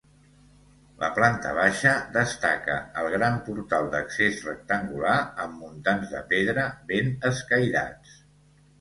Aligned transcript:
La 1.03 1.09
planta 1.17 1.51
baixa 1.57 1.91
destaca 2.15 2.79
el 3.03 3.11
gran 3.17 3.37
portal 3.51 3.91
d’accés 3.93 4.43
rectangular 4.49 5.15
amb 5.47 5.63
muntants 5.63 6.19
de 6.19 6.27
pedra 6.37 6.69
ben 6.95 7.17
escairats. 7.35 8.23